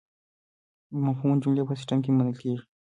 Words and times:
بامفهومه 0.91 1.35
جملې 1.43 1.63
په 1.67 1.73
سیسټم 1.79 1.97
کې 2.03 2.09
منل 2.11 2.35
کیږي. 2.41 2.61